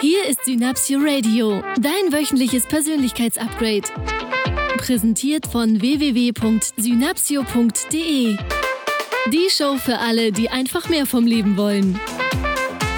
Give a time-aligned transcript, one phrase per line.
[0.00, 3.82] Hier ist Synapsio Radio, dein wöchentliches Persönlichkeitsupgrade.
[4.78, 8.38] Präsentiert von www.synapsio.de.
[9.30, 12.00] Die Show für alle, die einfach mehr vom Leben wollen.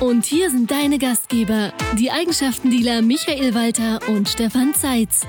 [0.01, 5.27] Und hier sind deine Gastgeber, die Eigenschaftendealer Michael Walter und Stefan Zeitz.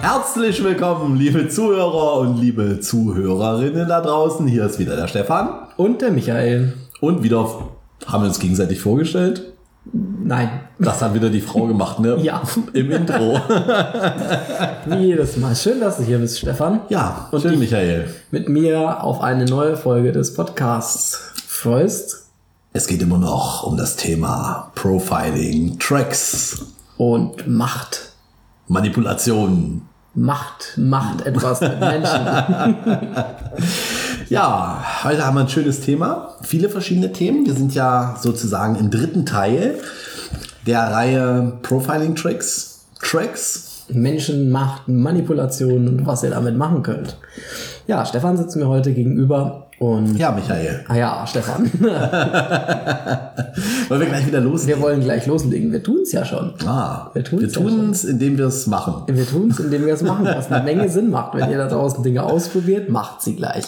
[0.00, 4.48] Herzlich willkommen, liebe Zuhörer und liebe Zuhörerinnen da draußen.
[4.48, 5.68] Hier ist wieder der Stefan.
[5.76, 6.74] Und der Michael.
[7.00, 7.48] Und wieder
[8.06, 9.52] haben wir uns gegenseitig vorgestellt.
[9.92, 10.60] Nein.
[10.78, 12.16] Das hat wieder die Frau gemacht, ne?
[12.22, 12.42] Ja.
[12.72, 13.34] Im Intro.
[14.86, 15.56] Wie jedes Mal.
[15.56, 16.80] Schön, dass du hier bist, Stefan.
[16.88, 18.08] Ja, Und schön, Michael.
[18.30, 22.26] Mit mir auf eine neue Folge des Podcasts freust.
[22.72, 26.64] Es geht immer noch um das Thema Profiling, Tracks,
[26.96, 28.12] Und Macht.
[28.68, 29.82] Manipulation.
[30.14, 32.26] Macht, macht etwas mit Menschen.
[34.32, 36.36] Ja, heute haben wir ein schönes Thema.
[36.40, 37.44] Viele verschiedene Themen.
[37.44, 39.74] Wir sind ja sozusagen im dritten Teil
[40.66, 42.86] der Reihe Profiling Tricks.
[42.98, 43.84] Tracks.
[43.90, 47.18] Menschen, Macht, Manipulation und was ihr damit machen könnt.
[47.86, 50.16] Ja, Stefan sitzt mir heute gegenüber und.
[50.16, 50.82] Ja, Michael.
[50.88, 51.70] Ah ja, Stefan.
[53.88, 54.78] Wollen wir gleich wieder loslegen?
[54.78, 55.72] Wir wollen gleich loslegen.
[55.72, 56.54] Wir tun's ja schon.
[56.64, 59.02] Ah, Wir wir ja tun es, indem wir es machen.
[59.14, 61.34] Wir tun's, indem wir es machen, was eine Menge Sinn macht.
[61.34, 63.64] Wenn ihr da draußen Dinge ausprobiert, macht sie gleich.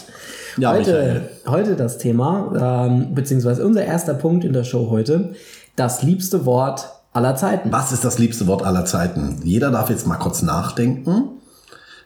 [0.57, 1.23] Ja, heute, Michael.
[1.47, 5.35] heute das Thema, ähm, beziehungsweise unser erster Punkt in der Show heute,
[5.77, 7.73] das liebste Wort aller Zeiten.
[7.73, 9.41] Was ist das liebste Wort aller Zeiten?
[9.43, 11.31] Jeder darf jetzt mal kurz nachdenken.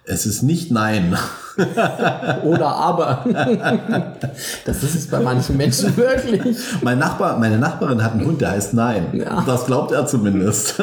[0.05, 1.15] Es ist nicht Nein.
[2.45, 3.27] Oder aber.
[4.65, 6.57] das ist es bei manchen Menschen wirklich.
[6.81, 9.09] Mein Nachbar, meine Nachbarin hat einen Hund, der heißt Nein.
[9.13, 9.43] Ja.
[9.47, 10.81] Das glaubt er zumindest.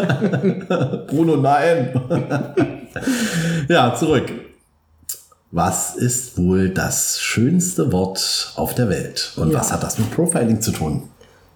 [1.07, 1.99] Bruno Nein.
[3.67, 4.31] ja, zurück.
[5.51, 9.31] Was ist wohl das schönste Wort auf der Welt?
[9.37, 9.59] Und Ja.
[9.59, 11.03] was hat das mit Profiling zu tun?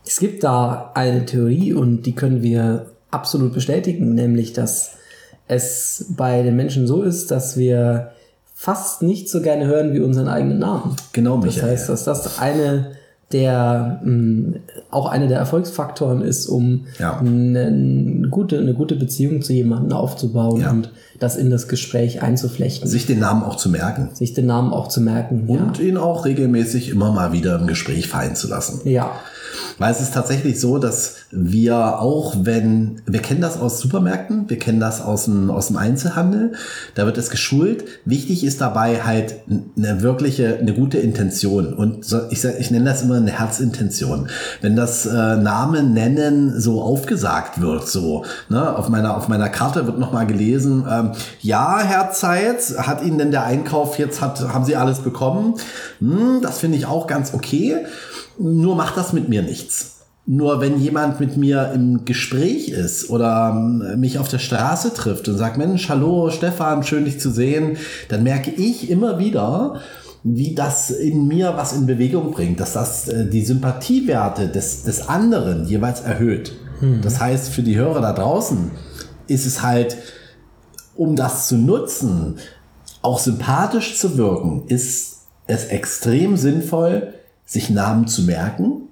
[0.06, 4.92] Es gibt da eine Theorie und die können wir absolut bestätigen, nämlich dass
[5.48, 8.12] es bei den Menschen so ist, dass wir
[8.54, 10.96] fast nicht so gerne hören wie unseren eigenen Namen.
[11.14, 11.72] Genau, Das Michael.
[11.72, 12.92] heißt, dass das eine
[13.32, 14.58] der mh,
[14.90, 17.20] auch einer der Erfolgsfaktoren ist, um Ja.
[17.20, 20.72] eine, gute, eine gute Beziehung zu jemandem aufzubauen Ja.
[20.72, 24.10] und das in das Gespräch einzuflechten, Sich den Namen auch zu merken.
[24.14, 25.44] sich den Namen auch zu merken.
[25.48, 28.82] Und ihn auch regelmäßig immer mal wieder im Gespräch fallen zu lassen.
[28.90, 29.12] ja.
[29.78, 34.60] Weil es ist tatsächlich so, dass wir auch, wenn, wir kennen das aus Supermärkten, wir
[34.60, 36.54] kennen das aus dem, aus dem Einzelhandel,
[36.96, 37.86] da wird es geschult.
[38.06, 39.36] Wichtig ist dabei halt
[39.78, 41.74] eine wirkliche, eine gute Intention.
[41.74, 44.28] Und so, ich, ich nenne das immer eine Herzintention.
[44.62, 49.86] Wenn das äh, Namen nennen so aufgesagt wird, so, ne, auf meiner, auf meiner Karte
[49.86, 54.66] wird nochmal gelesen, ähm, ja, Herr Zeitz, hat Ihnen denn der Einkauf jetzt, hat, haben
[54.66, 55.56] Sie alles bekommen?
[56.00, 57.86] Hm, das finde ich auch ganz okay.
[58.40, 59.98] Nur macht das mit mir nichts.
[60.26, 65.28] Nur wenn jemand mit mir im Gespräch ist oder ähm, mich auf der Straße trifft
[65.28, 67.78] und sagt, Mensch, hallo Stefan, schön dich zu sehen,
[68.10, 69.82] dann merke ich immer wieder,
[70.24, 75.08] wie das in mir was in Bewegung bringt, dass das äh, die Sympathiewerte des, des
[75.10, 76.54] anderen jeweils erhöht.
[77.02, 78.72] Das heißt, für die Hörer da draußen
[79.28, 79.98] ist es halt,
[80.96, 82.38] um das zu nutzen,
[83.02, 87.14] auch sympathisch zu wirken, ist es extrem sinnvoll,
[87.50, 88.84] sich Namen zu merken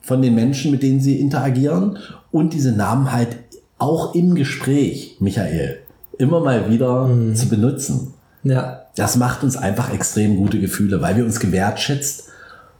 [0.00, 1.98] von den Menschen, mit denen sie interagieren
[2.30, 3.36] und diese Namen halt
[3.78, 5.78] auch im Gespräch, Michael,
[6.16, 8.14] immer mal wieder zu benutzen.
[8.42, 8.78] ja.
[8.94, 12.28] Das macht uns einfach extrem gute Gefühle, weil wir uns gewertschätzt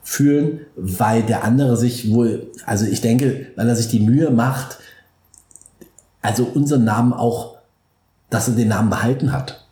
[0.03, 4.78] fühlen, weil der andere sich wohl, also ich denke, weil er sich die Mühe macht,
[6.21, 7.56] also unseren Namen auch,
[8.28, 9.67] dass er den Namen behalten hat.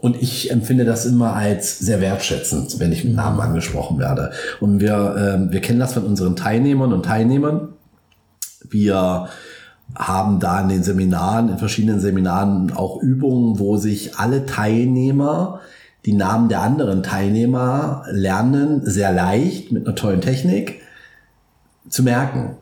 [0.00, 4.32] Und ich empfinde das immer als sehr wertschätzend, wenn ich mit Namen angesprochen werde.
[4.60, 7.68] Und wir, ähm, wir kennen das von unseren Teilnehmern und Teilnehmern.
[8.68, 9.28] Wir
[9.94, 15.60] haben da in den Seminaren, in verschiedenen Seminaren auch Übungen, wo sich alle Teilnehmer
[16.04, 20.80] die Namen der anderen Teilnehmer lernen, sehr leicht, mit einer tollen Technik
[21.88, 22.56] zu merken.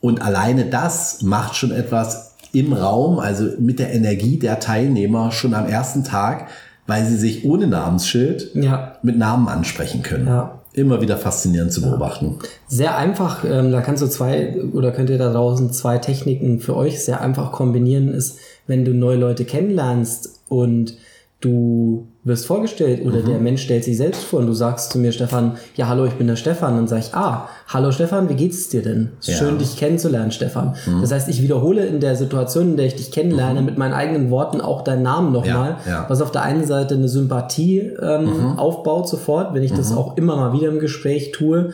[0.00, 5.54] Und alleine das macht schon etwas im Raum, also mit der Energie der Teilnehmer schon
[5.54, 6.48] am ersten Tag,
[6.86, 8.96] weil sie sich ohne Namensschild Ja.
[9.02, 10.26] mit Namen ansprechen können.
[10.26, 10.56] Ja.
[10.72, 12.38] Immer wieder faszinierend zu beobachten.
[12.68, 16.76] Sehr einfach, ähm, da kannst du zwei oder könnt ihr da draußen zwei Techniken für
[16.76, 18.38] euch sehr einfach kombinieren, ist,
[18.68, 20.96] wenn du neue Leute kennenlernst und
[21.40, 25.10] du wirst vorgestellt oder der Mensch stellt sich selbst vor und du sagst zu mir,
[25.10, 26.76] Stefan, ja, hallo, ich bin der Stefan.
[26.76, 29.12] Dann sage ich, ah, hallo Stefan, wie geht's dir denn?
[29.22, 29.34] Ja.
[29.36, 30.76] Schön, dich kennenzulernen, Stefan.
[31.00, 34.30] Das heißt, ich wiederhole in der Situation, in der ich dich kennenlerne, mit meinen eigenen
[34.30, 36.04] Worten auch deinen Namen nochmal, Ja, ja.
[36.08, 40.36] was auf der einen Seite eine Sympathie ähm, aufbaut sofort, wenn ich das auch immer
[40.36, 41.72] mal wieder im Gespräch tue.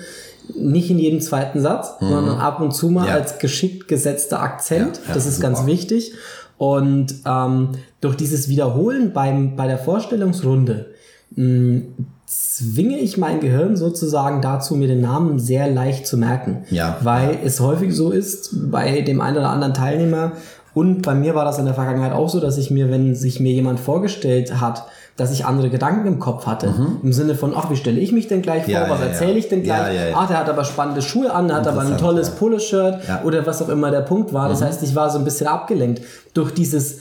[0.54, 3.12] nicht in jedem zweiten Satz, sondern ab und zu mal Mhm.
[3.14, 5.00] Als geschickt gesetzter Akzent.
[5.12, 5.48] Das ist super.
[5.48, 6.12] ganz wichtig.
[6.58, 7.70] Und ähm,
[8.00, 10.86] durch dieses Wiederholen beim, bei der Vorstellungsrunde
[11.34, 11.82] mh,
[12.26, 16.64] zwinge ich mein Gehirn sozusagen dazu, mir den Namen sehr leicht zu merken.
[16.70, 16.98] Ja.
[17.02, 20.32] Weil es häufig so ist, bei dem einen oder anderen Teilnehmer,
[20.74, 23.40] und bei mir war das in der Vergangenheit auch so, dass ich mir, wenn sich
[23.40, 24.84] mir jemand vorgestellt hat,
[25.16, 26.74] dass ich andere Gedanken im Kopf hatte.
[27.02, 28.68] Im Sinne von, ach, wie stelle ich mich denn gleich vor?
[28.68, 28.72] Mhm.
[28.74, 29.12] Ja, was ja, ja.
[29.12, 29.96] erzähle ich denn Ja, gleich?
[29.96, 30.16] ja, ja.
[30.18, 32.34] Ach, der hat aber spannende Schuhe an, der hat aber ein tolles ja.
[32.34, 33.20] Poloshirt Ja.
[33.20, 33.26] Mhm.
[33.26, 34.48] oder was auch immer der Punkt war.
[34.48, 36.02] Das heißt, ich war so ein bisschen abgelenkt
[36.34, 37.00] durch dieses,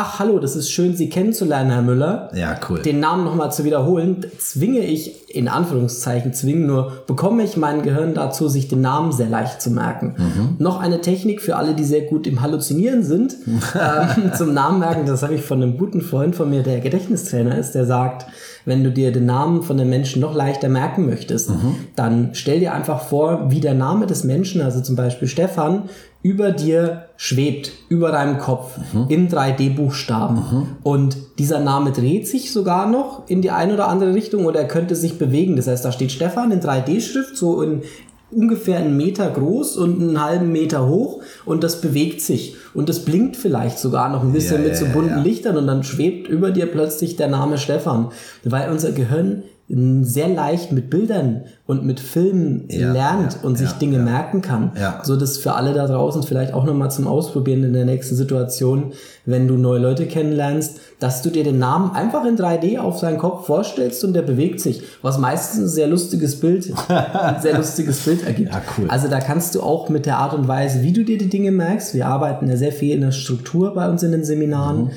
[0.00, 2.80] ach, hallo, das ist schön, Sie kennenzulernen, Herr Müller Ja, cool.
[2.80, 8.14] den Namen nochmal zu wiederholen, zwinge ich, in Anführungszeichen zwingen nur, bekomme ich mein Gehirn
[8.14, 10.56] dazu, sich den Namen sehr leicht zu merken.
[10.58, 15.04] Noch eine Technik für alle, die sehr gut im Halluzinieren sind, ähm, zum Namen merken,
[15.04, 18.26] das habe ich von einem guten Freund von mir, der Gedächtnistrainer ist, der sagt,
[18.64, 21.50] wenn du dir den Namen von den Menschen noch leichter merken möchtest,
[21.96, 25.88] dann stell dir einfach vor, wie der Name des Menschen, also zum Beispiel Stefan,
[26.22, 28.78] über dir schwebt, über deinem Kopf,
[29.08, 30.76] in 3D-Buchstaben.
[30.82, 34.68] Und dieser Name dreht sich sogar noch in die eine oder andere Richtung oder er
[34.68, 35.56] könnte sich bewegen.
[35.56, 37.82] Das heißt, da steht Stefan in 3D-Schrift, so in
[38.30, 43.04] ungefähr einen Meter groß und einen halben Meter hoch und das bewegt sich und das
[43.04, 45.22] blinkt vielleicht sogar noch ein bisschen Ja, mit so bunten ja.
[45.22, 48.12] Lichtern und dann schwebt über dir plötzlich der Name Stefan,
[48.44, 53.70] weil unser Gehirn sehr leicht mit Bildern und mit Filmen Ja, lernt ja, und sich
[53.70, 54.72] ja, Dinge merken kann.
[55.04, 58.92] So dass für alle da draußen vielleicht auch nochmal zum Ausprobieren in der nächsten Situation,
[59.26, 63.18] wenn du neue Leute kennenlernst, dass du dir den Namen einfach in 3D auf seinen
[63.18, 68.00] Kopf vorstellst und der bewegt sich, was meistens ein sehr lustiges Bild, ein sehr lustiges
[68.00, 68.52] Bild ergibt.
[68.76, 68.86] Cool.
[68.88, 71.52] Also da kannst du auch mit der Art und Weise, wie du dir die Dinge
[71.52, 74.90] merkst, wir arbeiten ja sehr viel in der Struktur bei uns in den Seminaren, Mhm.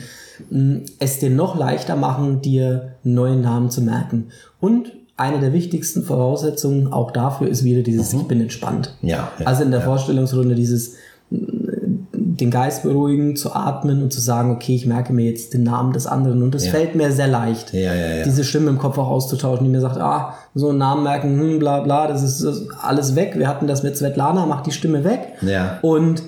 [1.00, 4.28] Es dir noch leichter machen, dir einen neuen Namen zu merken.
[4.60, 8.95] Und eine der wichtigsten Voraussetzungen auch dafür ist wieder dieses Ich bin entspannt.
[9.01, 9.10] Mhm.
[9.10, 9.86] Ja, ja, also in der ja.
[9.86, 10.95] Vorstellungsrunde dieses
[11.30, 15.94] den Geist beruhigen, zu atmen und zu sagen, okay, ich merke mir jetzt den Namen
[15.94, 16.72] des anderen und das Ja.
[16.72, 18.24] fällt mir sehr leicht, Ja, ja, ja.
[18.24, 21.60] diese Stimme im Kopf auch auszutauschen, die mir sagt, ah, so einen Namen merken, hm,
[21.60, 23.34] bla bla, das ist, das ist alles weg.
[23.38, 25.78] Wir hatten das mit Svetlana, mach die Stimme weg Ja.
[25.81, 26.24] und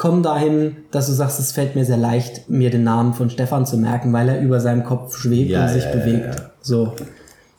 [0.00, 3.66] komm dahin, dass du sagst, es fällt mir sehr leicht, mir den Namen von Stefan
[3.66, 6.34] zu merken, weil er über seinem Kopf schwebt Ja, und sich ja, ja, bewegt.
[6.36, 6.50] ja.
[6.62, 6.94] So,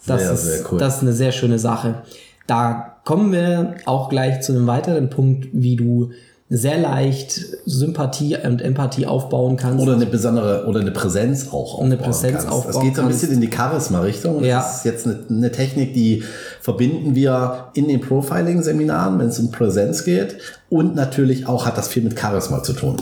[0.07, 0.79] das Sehr, ist sehr cool.
[0.79, 2.01] das ist eine sehr schöne Sache.
[2.47, 6.09] Da kommen wir auch gleich zu einem weiteren Punkt, wie du
[6.53, 9.81] sehr leicht Sympathie und Empathie aufbauen kannst.
[9.81, 12.47] Oder eine besondere, oder eine Präsenz auch aufbauen Eine Präsenz kannst.
[12.49, 14.43] aufbauen Das geht so ein bisschen in die Charisma-Richtung.
[14.43, 14.57] Ja.
[14.59, 16.23] Das ist jetzt eine, eine Technik, die
[16.59, 20.39] verbinden wir in den Profiling-Seminaren, wenn es um Präsenz geht.
[20.69, 22.97] Und natürlich auch hat das viel mit Charisma zu tun.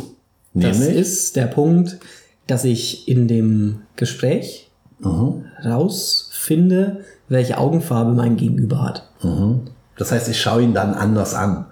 [0.53, 1.97] das Nämlich, ist der Punkt,
[2.45, 4.67] dass ich in dem Gespräch
[4.99, 5.45] Mhm.
[5.65, 6.97] rausfinde,
[7.29, 9.09] welche Augenfarbe mein Gegenüber hat.
[9.97, 11.65] das heißt, ich schaue ihn dann anders an.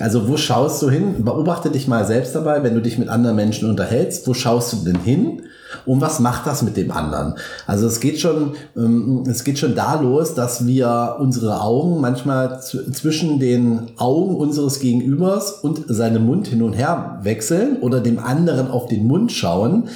[0.00, 1.24] Also wo schaust du hin?
[1.24, 4.26] Beobachte dich mal selbst dabei, wenn du dich mit anderen Menschen unterhältst.
[4.26, 5.42] Wo schaust du denn hin?
[5.86, 7.34] Und was macht das mit dem anderen?
[7.66, 12.58] Also es geht schon, ähm, es geht schon da los, dass wir unsere Augen manchmal
[12.58, 18.18] zw- zwischen den Augen unseres Gegenübers und seinem Mund hin und her wechseln oder dem
[18.18, 19.88] anderen auf den Mund schauen.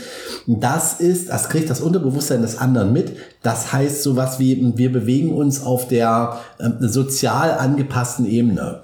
[0.46, 3.12] Das ist, das kriegt das Unterbewusstsein des anderen mit.
[3.42, 8.80] Das heißt sowas wie, wir bewegen uns auf der ähm, sozial angepassten Ebene.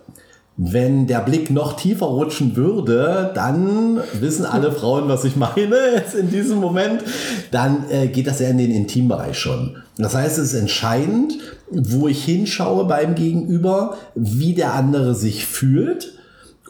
[0.58, 6.14] Wenn der Blick noch tiefer rutschen würde, dann wissen alle Frauen, was ich meine jetzt
[6.14, 7.02] in diesem Moment.
[7.50, 9.76] Dann äh, geht das ja in den Intimbereich schon.
[9.96, 11.38] Das heißt, es ist entscheidend,
[11.70, 16.18] wo ich hinschaue beim Gegenüber, wie der andere sich fühlt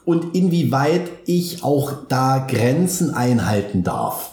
[0.05, 4.33] und inwieweit ich auch da Grenzen einhalten darf.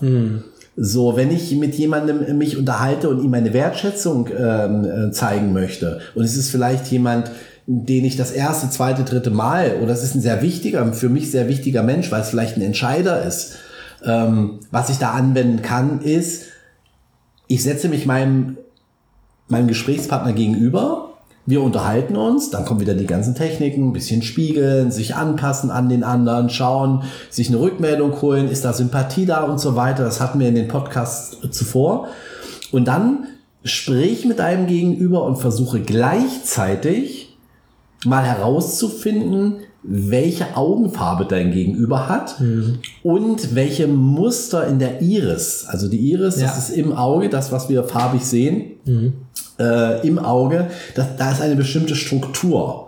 [0.75, 5.99] So, wenn ich mit jemandem mich unterhalte und ihm meine Wertschätzung ähm, äh, zeigen möchte,
[6.15, 7.31] und es ist vielleicht jemand,
[7.71, 11.29] den ich das erste, zweite, dritte Mal, oder es ist ein sehr wichtiger, für mich
[11.29, 13.57] sehr wichtiger Mensch, weil es vielleicht ein Entscheider ist,
[14.03, 16.45] ähm, was ich da anwenden kann, ist,
[17.45, 18.57] ich setze mich meinem,
[19.49, 21.13] meinem Gesprächspartner gegenüber,
[21.45, 25.89] wir unterhalten uns, dann kommen wieder die ganzen Techniken, ein bisschen spiegeln, sich anpassen an
[25.89, 30.03] den anderen, schauen, sich eine Rückmeldung holen, ist da Sympathie da und so weiter.
[30.03, 32.07] Das hatten wir in den Podcasts zuvor.
[32.71, 33.25] Und dann
[33.63, 37.28] sprich mit deinem Gegenüber und versuche gleichzeitig
[38.05, 42.35] mal herauszufinden, welche Augenfarbe dein Gegenüber hat
[43.03, 46.47] und welche Muster in der Iris, also die Iris, Ja.
[46.47, 48.71] das ist im Auge, das, was wir farbig sehen,
[49.59, 52.87] äh, im Auge, das, da ist eine bestimmte Struktur.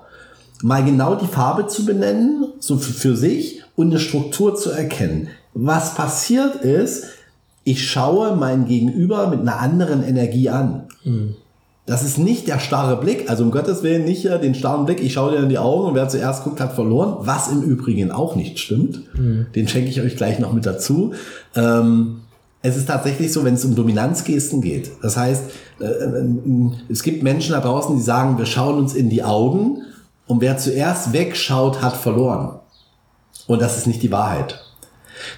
[0.63, 5.29] Mal genau die Farbe zu benennen, so für, für sich, und eine Struktur zu erkennen.
[5.53, 7.05] Was passiert ist,
[7.63, 10.83] ich schaue mein Gegenüber mit einer anderen Energie an.
[11.91, 15.03] Das ist nicht der starre Blick, also um Gottes Willen nicht äh, den starren Blick,
[15.03, 18.11] ich schaue dir in die Augen und wer zuerst guckt, hat verloren, was im Übrigen
[18.11, 19.01] auch nicht stimmt.
[19.13, 19.47] Mhm.
[19.53, 21.11] Den schenke ich euch gleich noch mit dazu.
[21.53, 22.21] Ähm,
[22.61, 24.89] es ist tatsächlich so, wenn es um Dominanzgesten geht.
[25.01, 25.43] Das heißt,
[25.81, 26.25] äh, äh,
[26.87, 29.81] es gibt Menschen da draußen, die sagen, wir schauen uns in die Augen
[30.27, 32.59] und wer zuerst wegschaut, hat verloren.
[33.47, 34.63] Und das ist nicht die Wahrheit.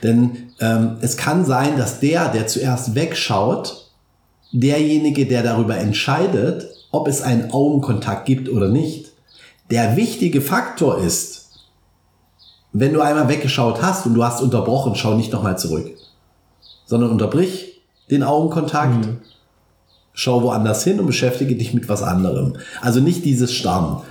[0.03, 3.82] Denn ähm, es kann sein, dass der, der zuerst wegschaut,
[4.53, 9.11] derjenige, der darüber entscheidet, ob es einen Augenkontakt gibt oder nicht,
[9.71, 11.49] der wichtige Faktor ist,
[12.71, 15.91] wenn du einmal weggeschaut hast und du hast unterbrochen, schau nicht nochmal zurück,
[16.85, 19.21] sondern unterbrich den Augenkontakt, mhm.
[20.13, 22.53] Schau woanders hin und beschäftige dich mit was anderem.
[22.81, 24.01] Also nicht dieses Starren.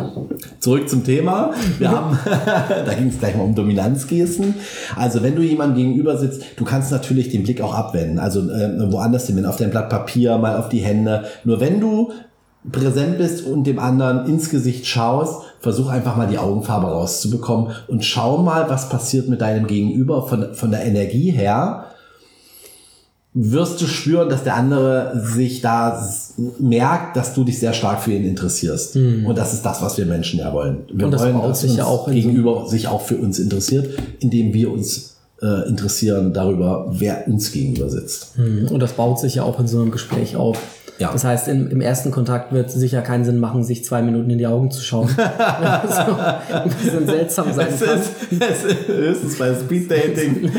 [0.59, 1.53] Zurück zum Thema.
[1.79, 4.55] Wir haben, da ging es gleich mal um Dominanzgesten.
[4.97, 8.19] Also wenn du jemandem gegenüber sitzt, du kannst natürlich den Blick auch abwenden.
[8.19, 11.25] Also äh, woanders hin, auf dein Blatt Papier, mal auf die Hände.
[11.45, 12.13] Nur wenn du
[12.71, 18.05] präsent bist und dem anderen ins Gesicht schaust, versuch einfach mal die Augenfarbe rauszubekommen und
[18.05, 21.87] schau mal, was passiert mit deinem Gegenüber von, von der Energie her
[23.35, 26.07] wirst du spüren, dass der andere sich da
[26.59, 28.97] merkt, dass du dich sehr stark für ihn interessierst.
[28.97, 29.27] Mhm.
[29.27, 30.85] Und das ist das, was wir Menschen ja wollen.
[30.93, 33.89] Wir und das wollen, dass sich ja auch gegenüber sich auch für uns interessiert,
[34.21, 38.39] indem wir uns äh, interessieren darüber, wer uns gegenüber sitzt.
[38.39, 38.69] Mhm.
[38.69, 40.59] Und das baut sich ja auch in so einem Gespräch auf.
[40.99, 41.11] Ja.
[41.13, 44.31] Das heißt, im, im ersten Kontakt wird es sicher keinen Sinn machen, sich zwei Minuten
[44.31, 45.09] in die Augen zu schauen.
[45.19, 46.17] also,
[46.53, 47.99] ein bisschen seltsam sein es kann.
[47.99, 50.51] Ist, es ist höchstens bei Speeddating.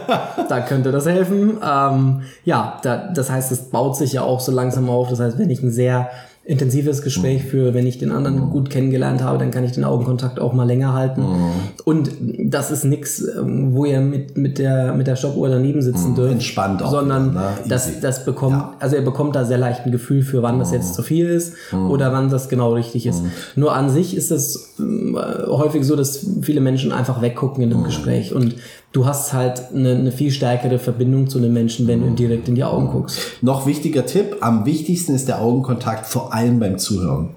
[0.48, 1.58] da könnte das helfen.
[1.62, 5.10] Ähm, ja, da, das heißt, es baut sich ja auch so langsam auf.
[5.10, 6.08] Das heißt, wenn ich ein sehr
[6.42, 7.74] intensives Gespräch führe.
[7.74, 8.50] Wenn ich den anderen mhm.
[8.50, 11.20] gut kennengelernt habe, dann kann ich den Augenkontakt auch mal länger halten.
[11.20, 11.50] Mhm.
[11.84, 16.12] Und das ist nichts, ähm, wo ihr mit, mit der, mit der Stoppuhr daneben sitzen
[16.12, 16.14] mhm.
[16.14, 16.32] dürft.
[16.32, 16.90] Entspannt auch.
[16.90, 17.56] Sondern wieder, ne?
[17.68, 18.74] das, das bekommt, ja.
[18.78, 21.54] also ihr bekommt da sehr leicht ein Gefühl für, wann das jetzt zu viel ist
[21.72, 23.22] oder wann das genau richtig ist.
[23.54, 27.84] Nur an sich ist es äh, häufig so, dass viele Menschen einfach weggucken in einem
[27.84, 28.56] Gespräch und
[28.92, 32.48] du hast halt eine, eine viel stärkere Verbindung zu einem Menschen, wenn du ihm direkt
[32.48, 33.20] in die Augen guckst.
[33.42, 37.30] Noch wichtiger Tipp, am wichtigsten ist der Augenkontakt vor allem beim Zuhören.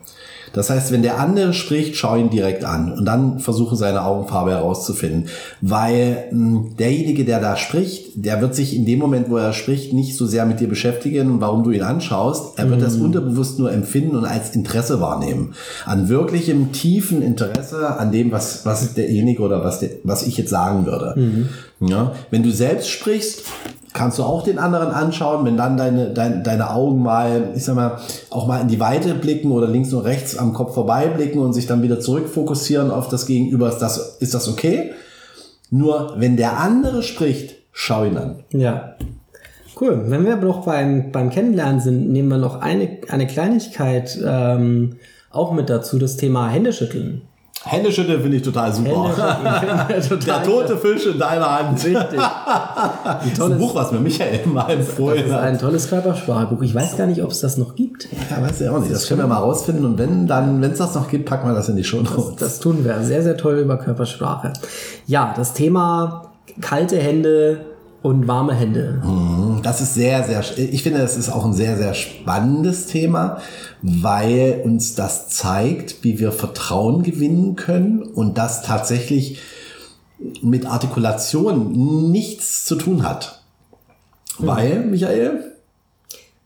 [0.54, 4.52] Das heißt, wenn der andere spricht, schau ihn direkt an und dann versuche seine Augenfarbe
[4.52, 5.26] herauszufinden.
[5.62, 9.52] Weil mh, hm, derjenige, der da spricht, der wird sich in dem Moment, wo er
[9.54, 12.60] spricht, nicht so sehr mit dir beschäftigen und warum du ihn anschaust.
[12.60, 12.84] Er wird mhm.
[12.84, 15.56] das unterbewusst nur empfinden und als Interesse wahrnehmen.
[15.86, 20.52] An wirklichem tiefen Interesse an dem, was, was derjenige oder was, der, was ich jetzt
[20.52, 21.20] sagen würde.
[21.20, 21.50] Mhm.
[21.88, 23.44] Ja, wenn du selbst sprichst,
[23.94, 27.76] kannst du auch den anderen anschauen, wenn dann deine, dein, deine Augen mal, ich sag
[27.76, 31.40] mal, auch mal in die Weite blicken oder links und rechts am Kopf vorbei blicken
[31.40, 34.92] und sich dann wieder zurückfokussieren auf das Gegenüber, ist das, ist das okay?
[35.70, 38.44] Nur wenn der andere spricht, schau ihn an.
[38.52, 38.96] Ja.
[39.80, 40.04] Cool.
[40.08, 44.98] Wenn wir noch beim, beim Kennenlernen sind, nehmen wir noch eine, eine Kleinigkeit ähm,
[45.32, 47.24] auch mit dazu, das Thema Händeschütteln.
[47.65, 48.91] Händeschütteln finde ich total super.
[50.10, 51.84] total Der tote Fisch in deiner Hand.
[51.84, 51.96] Richtig.
[52.20, 52.20] Ein
[53.29, 55.29] das ist ein Buch, was mir Michael mal empfohlen hat.
[55.29, 56.62] Das ist ein tolles Körpersprachebuch.
[56.62, 58.10] Ich weiß gar nicht, ob es das noch gibt.
[58.29, 58.91] Ja, weiß ich auch nicht.
[58.91, 59.86] Das, das können wir mal rausfinden.
[59.86, 62.32] Und wenn dann, wenn es das noch gibt, packen wir das in die Show Notes.
[62.32, 63.01] Das, das tun wir.
[63.01, 64.51] Sehr, sehr toll über Körpersprache.
[65.08, 67.62] Ja, das Thema kalte Hände
[68.04, 69.02] und warme Hände.
[69.04, 69.62] Mhm.
[69.64, 73.40] Das ist sehr, sehr, ich finde, das ist auch ein sehr, sehr spannendes Thema,
[73.82, 79.40] weil uns das zeigt, wie wir Vertrauen gewinnen können und das tatsächlich
[80.42, 83.42] mit Artikulation nichts zu tun hat.
[84.38, 84.48] Mhm.
[84.48, 85.40] Weil, Michael?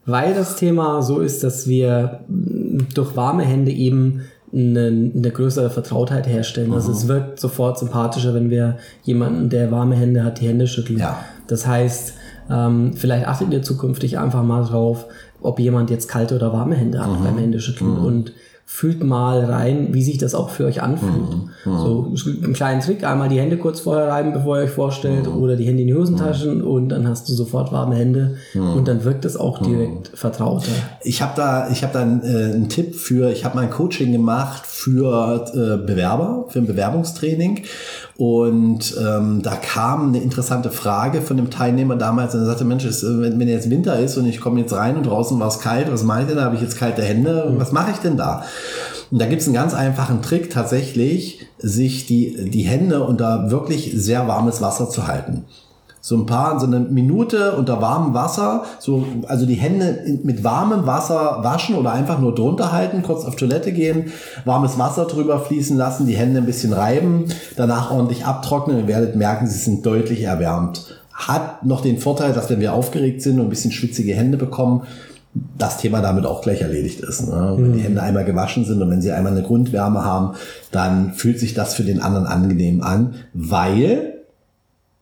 [0.06, 2.22] Weil das Thema so ist, dass wir
[2.94, 4.22] durch warme Hände eben
[4.54, 6.72] eine, eine größere Vertrautheit herstellen.
[6.72, 11.00] Also es wirkt sofort sympathischer, wenn wir jemanden, der warme Hände hat, die Hände schütteln.
[11.00, 11.18] Ja.
[11.48, 12.14] Das heißt,
[12.50, 15.06] ähm, vielleicht achtet ihr zukünftig einfach mal drauf,
[15.42, 17.24] ob jemand jetzt kalte oder warme Hände hat mhm.
[17.24, 18.06] beim Händeschütteln mhm.
[18.06, 18.34] und
[18.70, 21.14] fühlt mal rein, wie sich das auch für euch anfühlt.
[21.14, 21.72] Mhm.
[21.72, 21.78] mhm.
[21.78, 22.14] So
[22.44, 25.42] einen kleinen Trick, einmal die Hände kurz vorher reiben, bevor ihr euch vorstellt, mhm.
[25.42, 26.68] oder die Hände in die Hosentaschen mhm.
[26.68, 30.72] und dann hast du sofort warme Hände und dann wirkt es auch direkt vertrauter.
[31.02, 33.70] Ich habe da, ich habe da einen, äh, einen Tipp für, ich habe mal ein
[33.70, 37.64] Coaching gemacht für äh, Bewerber, für ein Bewerbungstraining
[38.18, 42.84] und ähm, da kam eine interessante Frage von dem Teilnehmer damals und er sagte, Mensch,
[42.84, 45.60] ist, wenn, wenn jetzt Winter ist und ich komme jetzt rein und draußen war es
[45.60, 46.38] kalt, was mache ich denn?
[46.38, 48.44] Da habe ich jetzt kalte Hände, was mache ich denn da?
[49.12, 53.92] Und da gibt es einen ganz einfachen Trick tatsächlich, sich die, die Hände unter wirklich
[53.96, 55.46] sehr warmes Wasser zu halten
[56.08, 60.88] so ein paar, so eine Minute unter warmem Wasser, so, also die Hände mit warmem
[60.88, 64.14] Wasser waschen oder einfach nur drunter halten, kurz auf Toilette gehen,
[64.46, 67.26] warmes Wasser drüber fließen lassen, die Hände ein bisschen reiben,
[67.58, 70.98] danach ordentlich abtrocknen und werdet merken, sie sind deutlich erwärmt.
[71.12, 74.84] Hat noch den Vorteil, dass wenn wir aufgeregt sind und ein bisschen schwitzige Hände bekommen,
[75.58, 77.28] das Thema damit auch gleich erledigt ist.
[77.28, 77.56] Ne?
[77.58, 80.38] Wenn die Hände einmal gewaschen sind und wenn sie einmal eine Grundwärme haben,
[80.72, 84.17] dann fühlt sich das für den anderen angenehm an, weil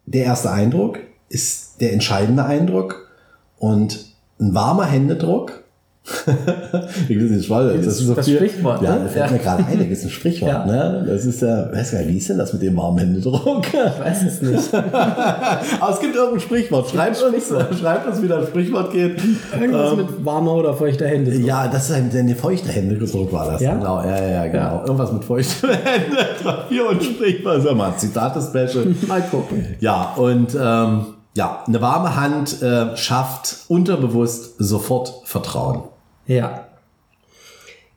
[0.06, 3.12] der erste Eindruck ist der entscheidende Eindruck
[3.58, 5.64] und ein warmer Händedruck.
[6.06, 9.02] Ich weiß nicht, das, Das ist das Sprichwort, Ja, ne?
[9.06, 9.32] das fällt Ja.
[9.32, 10.52] mir gerade ein, das ist ein Sprichwort.
[10.52, 10.66] Ja.
[10.66, 11.06] Ne?
[11.08, 13.66] Das ist ja, weiß gar nicht, wie ist denn das mit dem warmen Händedruck?
[13.68, 14.74] Ich weiß es nicht.
[14.74, 16.90] Aber es gibt irgendein Sprichwort.
[16.90, 19.18] Schreibt uns, schreibt uns, wie das Sprichwort geht.
[19.60, 21.32] Irgendwas mit warmer oder feuchter Hände.
[21.32, 23.62] Ähm, Ja, das ist ein, ein feuchter Händedruck war das.
[23.62, 23.74] Ja?
[23.74, 24.64] Genau, ja, ja, genau.
[24.64, 24.82] Ja.
[24.86, 26.66] Irgendwas mit feuchten Händedruck.
[26.70, 27.64] Hier und Sprichwort.
[27.64, 28.94] Sag mal, Zitate-Special.
[29.08, 29.66] Mal gucken.
[29.80, 35.84] Ja, und ähm, ja, eine warme Hand äh, schafft unterbewusst sofort Vertrauen.
[36.28, 36.68] Ja.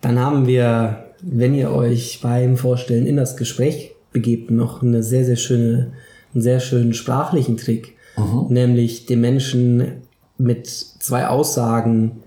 [0.01, 5.25] Dann haben wir, wenn ihr euch beim Vorstellen in das Gespräch begebt, noch eine sehr,
[5.25, 5.93] sehr schöne,
[6.35, 7.97] einen sehr schönen sprachlichen Trick.
[8.49, 10.03] Nämlich dem Menschen
[10.39, 12.23] mit zwei Aussagen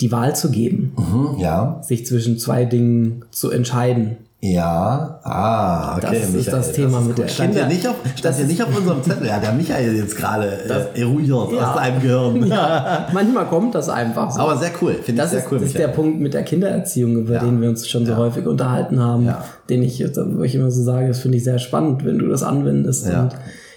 [0.00, 4.16] die Wahl zu geben, Mhm, ja, sich zwischen zwei Dingen zu entscheiden.
[4.46, 6.20] Ja, ah, okay.
[6.20, 8.62] Das ist das Thema ist mit der stand Kinder- hier nicht auf, stand hier nicht
[8.62, 9.26] auf unserem Zettel.
[9.26, 10.46] Ja, der Michael jetzt gerade
[10.94, 11.70] äh, eruiert Ja.
[11.70, 12.40] aus seinem Gehirn.
[13.14, 14.40] Manchmal kommt das einfach so.
[14.40, 15.58] Aber sehr cool, finde ich Das sehr ist, cool.
[15.60, 16.02] das ist der Michael.
[16.04, 17.40] Punkt mit der Kindererziehung, über Ja.
[17.44, 18.18] den wir uns schon so Ja.
[18.18, 19.42] häufig unterhalten haben, Ja.
[19.70, 22.42] den ich, wo ich immer so sage, das finde ich sehr spannend, wenn du das
[22.42, 23.06] anwendest.
[23.06, 23.22] Ja.
[23.22, 23.32] Und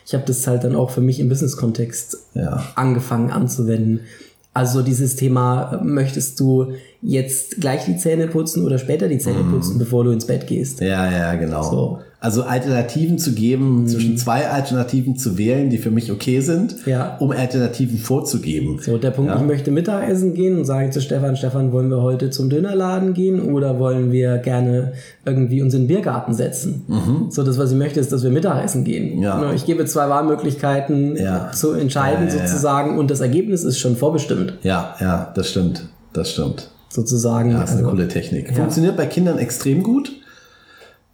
[0.05, 2.61] ich habe das halt dann auch für mich im Business-Kontext Ja.
[2.75, 4.01] angefangen anzuwenden.
[4.53, 9.77] Also dieses Thema, möchtest du jetzt gleich die Zähne putzen oder später die Zähne putzen,
[9.77, 10.81] bevor du ins Bett gehst?
[10.81, 11.63] Ja, ja, genau.
[11.63, 11.89] So.
[11.97, 12.03] Mhm.
[12.19, 17.15] Also Alternativen zu geben, zwischen zwei Alternativen zu wählen, die für mich okay sind, Ja.
[17.19, 18.79] um Alternativen vorzugeben.
[18.81, 19.37] So, der Punkt, Ja.
[19.39, 23.39] ich möchte Mittagessen gehen und sage zu Stefan, Stefan, wollen wir heute zum Dönerladen gehen
[23.39, 24.93] oder wollen wir gerne
[25.27, 26.85] irgendwie uns in den Biergarten setzen?
[27.29, 29.17] So, das, was ich möchte, ist, dass wir Mittagessen gehen.
[29.17, 29.21] Mhm.
[29.23, 29.37] Ja.
[29.39, 31.17] Nur Ich gebe zwei Wahlmöglichkeiten
[31.53, 35.83] zu entscheiden sozusagen und das Ergebnis ist schon vorbestimmt, Ja, ja, das stimmt.
[36.13, 36.71] Das stimmt.
[36.89, 37.51] Sozusagen.
[37.51, 38.55] Ja, ist eine Also, coole Technik.
[38.55, 40.11] Funktioniert bei Kindern extrem gut.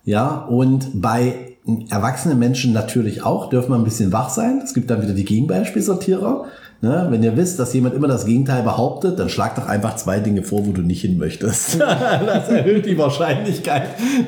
[0.06, 1.54] Ja, und bei
[1.90, 4.62] erwachsenen Menschen natürlich auch, dürfen wir ein bisschen wach sein.
[4.64, 6.46] Es gibt dann wieder die Gegenbeispielsortierer.
[6.82, 7.08] Ne?
[7.10, 10.44] Wenn ihr wisst, dass jemand immer das Gegenteil behauptet, dann schlag doch einfach zwei Dinge
[10.44, 11.80] vor, wo du nicht hin möchtest.
[11.80, 13.84] das erhöht die Wahrscheinlichkeit,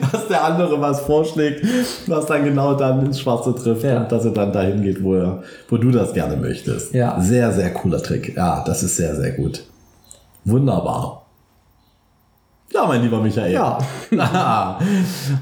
[0.09, 1.65] dass der andere was vorschlägt,
[2.07, 4.03] was dann genau dann ins Schwarze trifft Ja.
[4.03, 6.93] und dass er dann dahin geht, wo, er, wo du das gerne möchtest.
[6.93, 7.19] Ja.
[7.19, 8.37] Sehr, sehr cooler Trick.
[8.37, 9.65] Ja, das ist sehr, sehr gut.
[10.45, 11.24] Wunderbar.
[12.75, 13.53] Ja, mein lieber Michael.
[13.53, 13.79] Ja.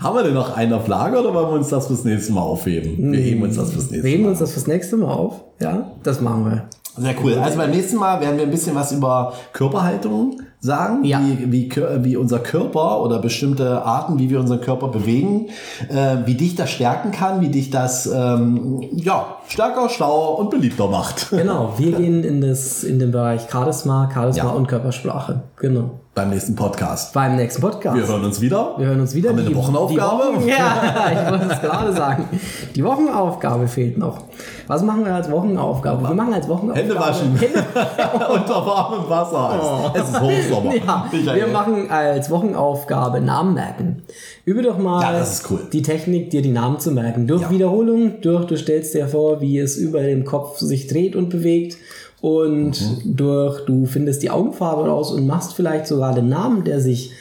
[0.01, 2.41] Haben wir denn noch einen auf Lager oder wollen wir uns das fürs nächste Mal
[2.41, 3.11] aufheben?
[3.11, 4.29] Wir heben uns das fürs nächste Wir heben Mal.
[4.29, 5.41] uns das fürs nächste Mal auf.
[5.59, 6.65] Ja, das machen wir.
[6.95, 7.33] Sehr cool.
[7.39, 11.19] Also beim nächsten Mal werden wir ein bisschen was über Körperhaltung sagen, Ja.
[11.21, 11.69] wie, wie,
[12.05, 15.47] wie unser Körper oder bestimmte Arten, wie wir unseren Körper bewegen,
[15.89, 20.87] äh, wie dich das stärken kann, wie dich das ähm, ja, stärker, schlauer und beliebter
[20.87, 21.27] macht.
[21.43, 24.49] Genau, wir gehen in, das, in den Bereich Charisma, Charisma Ja.
[24.51, 25.41] und Körpersprache.
[25.57, 25.91] Genau.
[26.15, 27.11] Beim nächsten Podcast.
[27.13, 27.97] Beim nächsten Podcast.
[27.97, 28.75] Wir hören uns wieder.
[28.77, 29.29] Wir hören uns wieder.
[29.29, 30.23] Haben wir eine Die- Wochenaufgabe?
[30.35, 30.75] Wochen, ja,
[31.25, 32.29] ich wollte es gerade sagen.
[32.75, 34.19] Die Wochenaufgabe fehlt noch.
[34.67, 36.07] Was machen wir als Wochenaufgabe?
[36.07, 36.79] Wir machen als Wochenaufgabe.
[36.87, 37.35] Hände waschen.
[37.35, 37.63] Hände,
[38.33, 39.91] Unter warmem Wasser.
[39.95, 40.21] Es ist
[40.55, 40.73] Hochsommer.
[41.25, 44.03] ja, wir machen als Wochenaufgabe Namen merken.
[44.45, 45.59] Übe doch mal Ja, cool.
[45.71, 47.27] die Technik, dir die Namen zu merken.
[47.27, 47.49] Durch Ja.
[47.51, 51.77] Wiederholung, durch, du stellst dir vor, wie es über dem Kopf sich dreht und bewegt.
[52.21, 53.15] Und Mhm.
[53.17, 57.11] durch, du findest die Augenfarbe raus und machst vielleicht sogar den Namen, der sich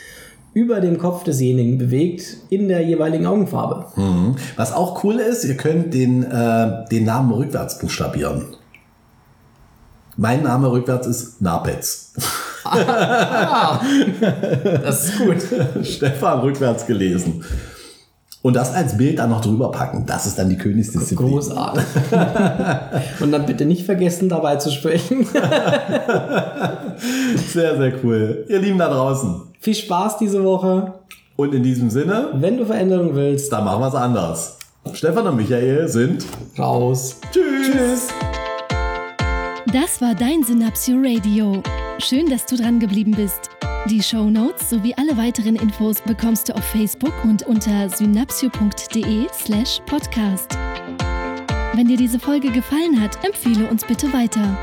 [0.54, 3.86] über dem Kopf desjenigen bewegt, in der jeweiligen Augenfarbe.
[3.96, 4.36] Mhm.
[4.56, 8.44] Was auch cool ist, ihr könnt den, äh, den Namen rückwärts buchstabieren.
[10.16, 12.12] Mein Name rückwärts ist Napetz.
[14.83, 15.37] Das ist gut.
[15.85, 17.44] Stefan rückwärts gelesen.
[18.42, 20.05] Und das als Bild dann noch drüber packen.
[20.05, 21.29] Das ist dann die Königsdisziplin.
[21.29, 21.85] Großartig.
[23.20, 25.25] und dann bitte nicht vergessen, dabei zu sprechen.
[27.53, 28.44] Sehr, sehr cool.
[28.48, 29.42] Ihr Lieben da draußen.
[29.61, 30.94] Viel Spaß diese Woche.
[31.37, 34.59] Und in diesem Sinne, Wenn du Veränderung willst, dann machen wir es anders.
[34.92, 36.25] Stefan und Michael sind
[36.59, 37.16] raus.
[37.33, 37.70] Tschüss.
[37.72, 38.09] Tschüss.
[39.72, 41.62] Das war dein Synapsio Radio.
[42.04, 43.50] Schön, dass du dran geblieben bist.
[43.88, 49.80] Die Show Notes sowie alle weiteren Infos bekommst du auf Facebook und unter synapsio.de slash
[49.86, 50.58] podcast.
[51.74, 54.58] Wenn dir diese Folge gefallen hat, empfehle uns bitte weiter.